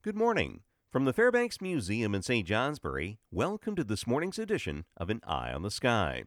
Good 0.00 0.14
morning. 0.14 0.60
From 0.92 1.06
the 1.06 1.12
Fairbanks 1.12 1.60
Museum 1.60 2.14
in 2.14 2.22
St. 2.22 2.46
Johnsbury, 2.46 3.18
welcome 3.32 3.74
to 3.74 3.82
this 3.82 4.06
morning's 4.06 4.38
edition 4.38 4.84
of 4.96 5.10
An 5.10 5.20
Eye 5.26 5.52
on 5.52 5.62
the 5.62 5.72
Sky. 5.72 6.22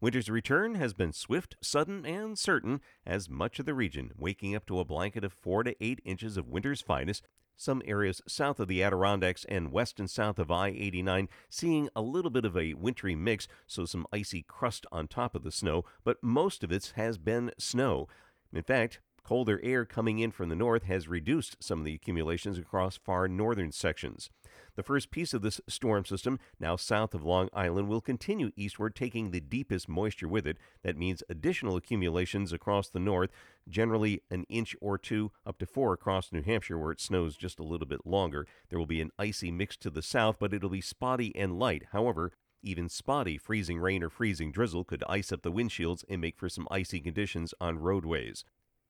Winter's 0.00 0.28
return 0.28 0.74
has 0.74 0.94
been 0.94 1.12
swift, 1.12 1.54
sudden, 1.62 2.04
and 2.04 2.36
certain, 2.36 2.80
as 3.06 3.30
much 3.30 3.60
of 3.60 3.66
the 3.66 3.72
region 3.72 4.10
waking 4.18 4.56
up 4.56 4.66
to 4.66 4.80
a 4.80 4.84
blanket 4.84 5.22
of 5.22 5.32
4 5.32 5.62
to 5.62 5.76
8 5.80 6.00
inches 6.04 6.36
of 6.36 6.48
winter's 6.48 6.80
finest. 6.80 7.28
Some 7.56 7.82
areas 7.84 8.20
south 8.26 8.58
of 8.58 8.66
the 8.66 8.82
Adirondacks 8.82 9.46
and 9.48 9.70
west 9.70 10.00
and 10.00 10.10
south 10.10 10.40
of 10.40 10.50
I 10.50 10.70
89 10.70 11.28
seeing 11.48 11.88
a 11.94 12.02
little 12.02 12.32
bit 12.32 12.44
of 12.44 12.56
a 12.56 12.74
wintry 12.74 13.14
mix, 13.14 13.46
so 13.68 13.84
some 13.84 14.08
icy 14.12 14.42
crust 14.42 14.86
on 14.90 15.06
top 15.06 15.36
of 15.36 15.44
the 15.44 15.52
snow, 15.52 15.84
but 16.02 16.20
most 16.20 16.64
of 16.64 16.72
it 16.72 16.94
has 16.96 17.16
been 17.16 17.52
snow. 17.58 18.08
In 18.52 18.64
fact, 18.64 18.98
Colder 19.24 19.58
air 19.62 19.86
coming 19.86 20.18
in 20.18 20.30
from 20.30 20.50
the 20.50 20.54
north 20.54 20.82
has 20.82 21.08
reduced 21.08 21.56
some 21.58 21.78
of 21.78 21.86
the 21.86 21.94
accumulations 21.94 22.58
across 22.58 22.98
far 22.98 23.26
northern 23.26 23.72
sections. 23.72 24.28
The 24.76 24.82
first 24.82 25.10
piece 25.10 25.32
of 25.32 25.40
this 25.40 25.62
storm 25.66 26.04
system, 26.04 26.38
now 26.60 26.76
south 26.76 27.14
of 27.14 27.24
Long 27.24 27.48
Island, 27.54 27.88
will 27.88 28.02
continue 28.02 28.50
eastward, 28.54 28.94
taking 28.94 29.30
the 29.30 29.40
deepest 29.40 29.88
moisture 29.88 30.28
with 30.28 30.46
it. 30.46 30.58
That 30.82 30.98
means 30.98 31.22
additional 31.30 31.76
accumulations 31.76 32.52
across 32.52 32.90
the 32.90 33.00
north, 33.00 33.30
generally 33.66 34.20
an 34.30 34.44
inch 34.50 34.76
or 34.82 34.98
two, 34.98 35.32
up 35.46 35.56
to 35.58 35.66
four 35.66 35.94
across 35.94 36.30
New 36.30 36.42
Hampshire, 36.42 36.78
where 36.78 36.92
it 36.92 37.00
snows 37.00 37.34
just 37.34 37.58
a 37.58 37.64
little 37.64 37.86
bit 37.86 38.04
longer. 38.04 38.46
There 38.68 38.78
will 38.78 38.84
be 38.84 39.00
an 39.00 39.12
icy 39.18 39.50
mix 39.50 39.78
to 39.78 39.88
the 39.88 40.02
south, 40.02 40.36
but 40.38 40.52
it'll 40.52 40.68
be 40.68 40.82
spotty 40.82 41.34
and 41.34 41.58
light. 41.58 41.84
However, 41.92 42.32
even 42.62 42.90
spotty 42.90 43.38
freezing 43.38 43.78
rain 43.78 44.02
or 44.02 44.10
freezing 44.10 44.52
drizzle 44.52 44.84
could 44.84 45.02
ice 45.08 45.32
up 45.32 45.40
the 45.40 45.52
windshields 45.52 46.04
and 46.10 46.20
make 46.20 46.36
for 46.36 46.50
some 46.50 46.68
icy 46.70 47.00
conditions 47.00 47.54
on 47.58 47.78
roadways. 47.78 48.44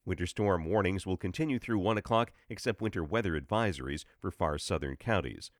Winter 0.06 0.26
storm 0.26 0.66
warnings 0.66 1.06
will 1.06 1.16
continue 1.16 1.58
through 1.58 1.78
1 1.78 1.98
o'clock, 1.98 2.32
except 2.48 2.82
winter 2.82 3.02
weather 3.02 3.40
advisories 3.40 4.04
for 4.20 4.30
far 4.30 4.58
southern 4.58 4.96
counties. 4.96 5.50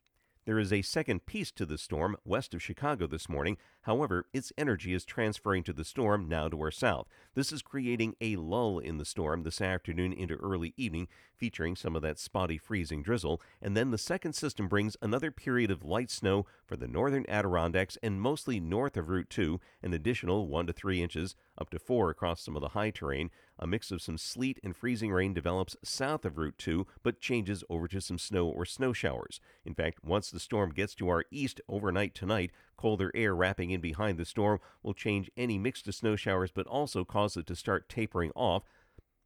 There 0.47 0.59
is 0.59 0.75
a 0.75 0.83
second 0.83 1.25
piece 1.25 1.51
to 1.53 1.65
the 1.65 1.79
storm 1.79 2.19
west 2.23 2.53
of 2.53 2.63
Chicago 2.63 3.07
this 3.07 3.31
morning. 3.31 3.57
However, 3.83 4.27
its 4.35 4.53
energy 4.59 4.93
is 4.93 5.07
transferring 5.07 5.63
to 5.65 5.73
the 5.73 5.87
storm 5.87 6.29
now 6.29 6.49
to 6.49 6.61
our 6.61 6.71
south. 6.71 7.09
This 7.35 7.51
is 7.51 7.63
creating 7.63 8.15
a 8.21 8.37
lull 8.37 8.79
in 8.79 8.99
the 8.99 9.07
storm 9.07 9.43
this 9.43 9.63
afternoon 9.63 10.13
into 10.13 10.35
early 10.35 10.75
evening, 10.77 11.09
featuring 11.35 11.77
some 11.77 11.97
of 11.97 12.03
that 12.03 12.19
spotty 12.19 12.59
freezing 12.59 13.03
drizzle. 13.03 13.41
And 13.63 13.75
then 13.75 13.91
the 13.91 13.97
second 13.97 14.35
system 14.35 14.69
brings 14.69 14.99
another 15.01 15.31
period 15.31 15.71
of 15.71 15.83
light 15.83 16.11
snow 16.11 16.45
for 16.67 16.77
the 16.77 16.89
northern 16.89 17.25
Adirondacks 17.27 17.97
and 18.03 18.21
mostly 18.21 18.61
north 18.61 18.99
of 18.99 19.09
Route 19.09 19.31
2, 19.31 19.59
an 19.83 19.95
additional 19.95 20.47
1 20.47 20.67
to 20.67 20.75
3 20.75 21.03
inches, 21.03 21.37
up 21.59 21.71
to 21.71 21.79
4 21.79 22.11
across 22.11 22.43
some 22.43 22.57
of 22.57 22.63
the 22.63 22.71
high 22.71 22.91
terrain. 22.91 23.31
A 23.59 23.67
mix 23.67 23.91
of 23.91 24.03
some 24.03 24.19
sleet 24.19 24.59
and 24.65 24.77
freezing 24.77 25.13
rain 25.13 25.35
develops 25.35 25.77
south 25.83 26.25
of 26.25 26.39
Route 26.39 26.59
2, 26.59 26.87
but 27.03 27.21
changes 27.21 27.63
over 27.69 27.87
to 27.89 28.01
some 28.01 28.19
snow 28.19 28.49
or 28.49 28.65
snow 28.65 28.93
showers. 28.93 29.41
In 29.65 29.75
fact, 29.75 30.05
once 30.05 30.31
the 30.31 30.41
storm 30.41 30.71
gets 30.71 30.95
to 30.97 31.09
our 31.09 31.25
east 31.31 31.61
overnight 31.69 32.15
tonight, 32.15 32.51
colder 32.77 33.11
air 33.15 33.35
wrapping 33.35 33.71
in 33.71 33.81
behind 33.81 34.19
the 34.19 34.25
storm 34.25 34.59
will 34.83 34.95
change 34.95 35.31
any 35.37 35.59
mix 35.59 35.83
to 35.83 35.93
snow 35.93 36.17
showers, 36.17 36.51
but 36.51 36.67
also 36.67 37.05
cause 37.05 37.37
it 37.37 37.47
to 37.47 37.57
start 37.57 37.89
tapering 37.89 38.33
off. 38.35 38.65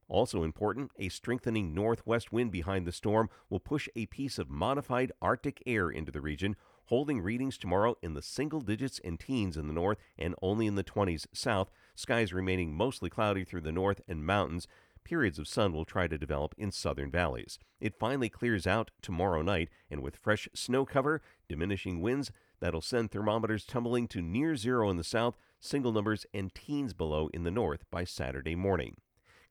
Also 0.08 0.42
important, 0.42 0.90
a 0.98 1.10
strengthening 1.10 1.74
northwest 1.74 2.32
wind 2.32 2.50
behind 2.50 2.86
the 2.86 2.92
storm 2.92 3.28
will 3.50 3.60
push 3.60 3.88
a 3.94 4.06
piece 4.06 4.38
of 4.38 4.48
modified 4.48 5.12
Arctic 5.20 5.62
air 5.66 5.90
into 5.90 6.10
the 6.10 6.22
region, 6.22 6.56
holding 6.88 7.20
readings 7.20 7.58
tomorrow 7.58 7.96
in 8.02 8.14
the 8.14 8.22
single 8.22 8.60
digits 8.60 9.00
and 9.04 9.20
teens 9.20 9.56
in 9.56 9.66
the 9.66 9.72
north 9.72 9.98
and 10.18 10.34
only 10.42 10.66
in 10.66 10.74
the 10.74 10.84
20s 10.84 11.26
south. 11.32 11.70
Skies 11.94 12.32
remaining 12.32 12.74
mostly 12.74 13.10
cloudy 13.10 13.44
through 13.44 13.60
the 13.60 13.72
north 13.72 14.00
and 14.08 14.24
mountains. 14.24 14.66
Periods 15.04 15.38
of 15.38 15.48
sun 15.48 15.72
will 15.72 15.84
try 15.84 16.06
to 16.06 16.18
develop 16.18 16.54
in 16.58 16.70
southern 16.70 17.10
valleys. 17.10 17.58
It 17.80 17.98
finally 17.98 18.28
clears 18.28 18.66
out 18.66 18.90
tomorrow 19.00 19.42
night, 19.42 19.68
and 19.90 20.02
with 20.02 20.16
fresh 20.16 20.48
snow 20.54 20.84
cover, 20.84 21.22
diminishing 21.48 22.00
winds, 22.00 22.30
that'll 22.60 22.80
send 22.80 23.10
thermometers 23.10 23.64
tumbling 23.64 24.08
to 24.08 24.22
near 24.22 24.56
zero 24.56 24.90
in 24.90 24.96
the 24.96 25.04
south, 25.04 25.36
single 25.60 25.92
numbers 25.92 26.26
and 26.34 26.54
teens 26.54 26.92
below 26.94 27.28
in 27.32 27.44
the 27.44 27.50
north 27.50 27.84
by 27.90 28.04
Saturday 28.04 28.54
morning. 28.54 28.96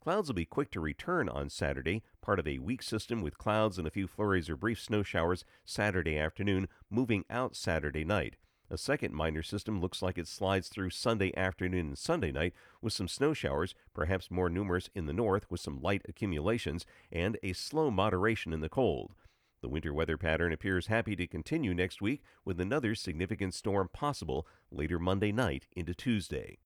Clouds 0.07 0.29
will 0.29 0.35
be 0.35 0.45
quick 0.45 0.71
to 0.71 0.79
return 0.79 1.27
on 1.27 1.49
Saturday, 1.49 2.01
part 2.21 2.39
of 2.39 2.47
a 2.47 2.59
weak 2.59 2.81
system 2.81 3.21
with 3.21 3.37
clouds 3.37 3.77
and 3.77 3.85
a 3.85 3.91
few 3.91 4.07
flurries 4.07 4.49
or 4.49 4.55
brief 4.55 4.79
snow 4.79 5.03
showers 5.03 5.43
Saturday 5.65 6.17
afternoon, 6.17 6.69
moving 6.89 7.25
out 7.29 7.57
Saturday 7.57 8.05
night. 8.05 8.37
A 8.69 8.77
second 8.77 9.13
minor 9.13 9.43
system 9.43 9.81
looks 9.81 10.01
like 10.01 10.17
it 10.17 10.29
slides 10.29 10.69
through 10.69 10.91
Sunday 10.91 11.35
afternoon 11.35 11.87
and 11.87 11.97
Sunday 11.97 12.31
night 12.31 12.53
with 12.81 12.93
some 12.93 13.09
snow 13.09 13.33
showers, 13.33 13.75
perhaps 13.93 14.31
more 14.31 14.49
numerous 14.49 14.89
in 14.95 15.07
the 15.07 15.11
north 15.11 15.45
with 15.51 15.59
some 15.59 15.81
light 15.81 16.03
accumulations, 16.07 16.85
and 17.11 17.37
a 17.43 17.51
slow 17.51 17.91
moderation 17.91 18.53
in 18.53 18.61
the 18.61 18.69
cold. 18.69 19.13
The 19.61 19.67
winter 19.67 19.93
weather 19.93 20.17
pattern 20.17 20.53
appears 20.53 20.87
happy 20.87 21.17
to 21.17 21.27
continue 21.27 21.73
next 21.73 22.01
week 22.01 22.23
with 22.45 22.61
another 22.61 22.95
significant 22.95 23.53
storm 23.53 23.89
possible 23.91 24.47
later 24.71 24.99
Monday 24.99 25.33
night 25.33 25.67
into 25.75 25.93
Tuesday. 25.93 26.59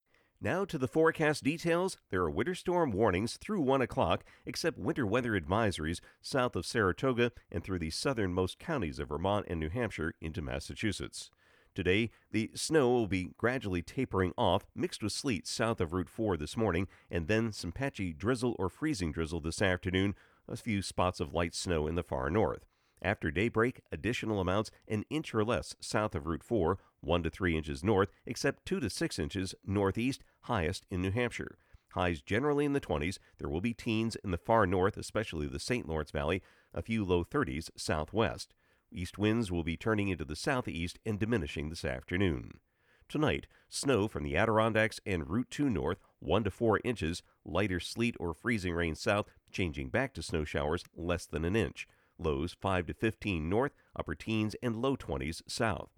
Now 0.43 0.65
to 0.65 0.79
the 0.79 0.87
forecast 0.87 1.43
details. 1.43 1.97
There 2.09 2.21
are 2.21 2.31
winter 2.31 2.55
storm 2.55 2.91
warnings 2.91 3.37
through 3.37 3.61
1 3.61 3.83
o'clock, 3.83 4.23
except 4.43 4.79
winter 4.79 5.05
weather 5.05 5.39
advisories 5.39 5.99
south 6.19 6.55
of 6.55 6.65
Saratoga 6.65 7.31
and 7.51 7.63
through 7.63 7.77
the 7.77 7.91
southernmost 7.91 8.57
counties 8.57 8.97
of 8.97 9.09
Vermont 9.09 9.45
and 9.47 9.59
New 9.59 9.69
Hampshire 9.69 10.15
into 10.19 10.41
Massachusetts. 10.41 11.29
Today, 11.75 12.09
the 12.31 12.49
snow 12.55 12.89
will 12.89 13.05
be 13.05 13.29
gradually 13.37 13.83
tapering 13.83 14.33
off, 14.35 14.65
mixed 14.73 15.03
with 15.03 15.13
sleet 15.13 15.45
south 15.45 15.79
of 15.79 15.93
Route 15.93 16.09
4 16.09 16.37
this 16.37 16.57
morning, 16.57 16.87
and 17.11 17.27
then 17.27 17.51
some 17.51 17.71
patchy 17.71 18.11
drizzle 18.11 18.55
or 18.57 18.67
freezing 18.67 19.11
drizzle 19.11 19.41
this 19.41 19.61
afternoon, 19.61 20.15
a 20.47 20.57
few 20.57 20.81
spots 20.81 21.19
of 21.19 21.35
light 21.35 21.53
snow 21.53 21.85
in 21.85 21.93
the 21.93 22.01
far 22.01 22.31
north. 22.31 22.65
After 23.03 23.31
daybreak, 23.31 23.81
additional 23.91 24.39
amounts 24.39 24.69
an 24.87 25.05
inch 25.09 25.33
or 25.33 25.43
less 25.43 25.75
south 25.79 26.13
of 26.13 26.27
Route 26.27 26.43
4, 26.43 26.77
1 27.01 27.23
to 27.23 27.29
3 27.29 27.57
inches 27.57 27.83
north, 27.83 28.09
except 28.25 28.65
2 28.65 28.79
to 28.79 28.89
6 28.89 29.19
inches 29.19 29.55
northeast, 29.65 30.23
highest 30.43 30.85
in 30.89 31.01
New 31.01 31.11
Hampshire. 31.11 31.57
Highs 31.91 32.21
generally 32.21 32.65
in 32.65 32.73
the 32.73 32.81
20s. 32.81 33.17
There 33.37 33.49
will 33.49 33.61
be 33.61 33.73
teens 33.73 34.15
in 34.23 34.31
the 34.31 34.37
far 34.37 34.65
north, 34.65 34.97
especially 34.97 35.47
the 35.47 35.59
St. 35.59 35.87
Lawrence 35.87 36.11
Valley, 36.11 36.41
a 36.73 36.81
few 36.81 37.03
low 37.03 37.23
30s 37.23 37.69
southwest. 37.75 38.53
East 38.91 39.17
winds 39.17 39.51
will 39.51 39.63
be 39.63 39.77
turning 39.77 40.07
into 40.09 40.25
the 40.25 40.35
southeast 40.35 40.99
and 41.05 41.19
diminishing 41.19 41.69
this 41.69 41.85
afternoon. 41.85 42.59
Tonight, 43.07 43.47
snow 43.67 44.07
from 44.07 44.23
the 44.23 44.37
Adirondacks 44.37 45.01
and 45.05 45.29
Route 45.29 45.51
2 45.51 45.69
north, 45.69 45.99
1 46.19 46.45
to 46.45 46.51
4 46.51 46.79
inches, 46.85 47.23
lighter 47.43 47.79
sleet 47.79 48.15
or 48.19 48.33
freezing 48.33 48.73
rain 48.73 48.95
south, 48.95 49.25
changing 49.51 49.89
back 49.89 50.13
to 50.13 50.21
snow 50.21 50.45
showers 50.45 50.85
less 50.95 51.25
than 51.25 51.43
an 51.43 51.55
inch. 51.55 51.87
Lows 52.17 52.55
5 52.61 52.87
to 52.87 52.93
15 52.93 53.49
north, 53.49 53.73
upper 53.95 54.15
teens, 54.15 54.55
and 54.63 54.81
low 54.81 54.95
20s 54.95 55.41
south. 55.47 55.89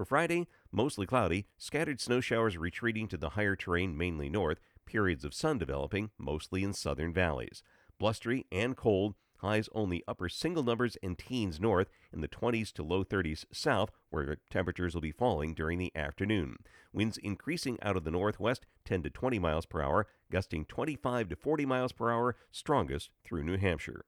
For 0.00 0.06
Friday, 0.06 0.48
mostly 0.72 1.04
cloudy, 1.04 1.46
scattered 1.58 2.00
snow 2.00 2.22
showers 2.22 2.56
retreating 2.56 3.06
to 3.08 3.18
the 3.18 3.28
higher 3.28 3.54
terrain 3.54 3.94
mainly 3.98 4.30
north, 4.30 4.58
periods 4.86 5.26
of 5.26 5.34
sun 5.34 5.58
developing 5.58 6.08
mostly 6.16 6.64
in 6.64 6.72
southern 6.72 7.12
valleys. 7.12 7.62
Blustery 7.98 8.46
and 8.50 8.78
cold, 8.78 9.14
highs 9.40 9.68
only 9.74 10.02
upper 10.08 10.30
single 10.30 10.62
numbers 10.62 10.96
and 11.02 11.18
teens 11.18 11.60
north, 11.60 11.90
in 12.14 12.22
the 12.22 12.28
20s 12.28 12.72
to 12.72 12.82
low 12.82 13.04
30s 13.04 13.44
south, 13.52 13.90
where 14.08 14.38
temperatures 14.48 14.94
will 14.94 15.02
be 15.02 15.12
falling 15.12 15.52
during 15.52 15.78
the 15.78 15.94
afternoon. 15.94 16.56
Winds 16.94 17.18
increasing 17.18 17.76
out 17.82 17.98
of 17.98 18.04
the 18.04 18.10
northwest 18.10 18.64
10 18.86 19.02
to 19.02 19.10
20 19.10 19.38
miles 19.38 19.66
per 19.66 19.82
hour, 19.82 20.06
gusting 20.32 20.64
25 20.64 21.28
to 21.28 21.36
40 21.36 21.66
miles 21.66 21.92
per 21.92 22.10
hour, 22.10 22.36
strongest 22.50 23.10
through 23.22 23.44
New 23.44 23.58
Hampshire. 23.58 24.06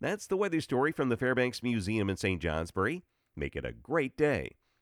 That's 0.00 0.28
the 0.28 0.36
weather 0.36 0.60
story 0.60 0.92
from 0.92 1.08
the 1.08 1.16
Fairbanks 1.16 1.64
Museum 1.64 2.08
in 2.08 2.16
St. 2.16 2.40
Johnsbury. 2.40 3.02
Make 3.34 3.56
it 3.56 3.64
a 3.64 3.72
great 3.72 4.16
day. 4.16 4.54